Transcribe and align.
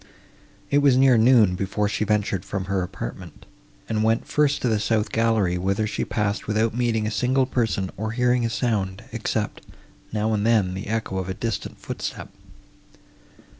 It 0.71 0.79
was 0.79 0.97
near 0.97 1.15
noon, 1.15 1.53
before 1.53 1.87
she 1.87 2.05
ventured 2.05 2.43
from 2.43 2.65
her 2.65 2.81
apartment, 2.81 3.45
and 3.87 4.01
went 4.03 4.25
first 4.27 4.59
to 4.63 4.67
the 4.67 4.79
south 4.79 5.11
gallery, 5.11 5.59
whither 5.59 5.85
she 5.85 6.05
passed 6.05 6.47
without 6.47 6.73
meeting 6.73 7.05
a 7.05 7.11
single 7.11 7.45
person, 7.45 7.91
or 7.97 8.09
hearing 8.13 8.43
a 8.43 8.49
sound, 8.49 9.03
except, 9.11 9.61
now 10.11 10.33
and 10.33 10.43
then, 10.43 10.73
the 10.73 10.87
echo 10.87 11.19
of 11.19 11.29
a 11.29 11.35
distant 11.35 11.77
footstep. 11.79 12.31